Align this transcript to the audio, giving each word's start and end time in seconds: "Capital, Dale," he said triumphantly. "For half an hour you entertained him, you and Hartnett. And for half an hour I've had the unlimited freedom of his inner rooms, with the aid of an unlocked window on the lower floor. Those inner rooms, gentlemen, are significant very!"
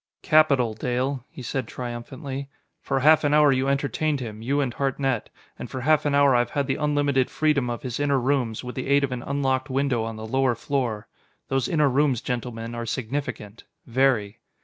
"Capital, 0.23 0.73
Dale," 0.73 1.25
he 1.29 1.43
said 1.43 1.67
triumphantly. 1.67 2.49
"For 2.81 3.01
half 3.01 3.23
an 3.23 3.35
hour 3.35 3.51
you 3.51 3.67
entertained 3.67 4.19
him, 4.19 4.41
you 4.41 4.59
and 4.59 4.73
Hartnett. 4.73 5.29
And 5.59 5.69
for 5.69 5.81
half 5.81 6.07
an 6.07 6.15
hour 6.15 6.35
I've 6.35 6.49
had 6.49 6.65
the 6.65 6.73
unlimited 6.77 7.29
freedom 7.29 7.69
of 7.69 7.83
his 7.83 7.99
inner 7.99 8.19
rooms, 8.19 8.63
with 8.63 8.73
the 8.73 8.87
aid 8.87 9.03
of 9.03 9.11
an 9.11 9.21
unlocked 9.21 9.69
window 9.69 10.03
on 10.03 10.15
the 10.15 10.25
lower 10.25 10.55
floor. 10.55 11.07
Those 11.49 11.67
inner 11.69 11.87
rooms, 11.87 12.21
gentlemen, 12.21 12.73
are 12.73 12.87
significant 12.87 13.65
very!" 13.85 14.39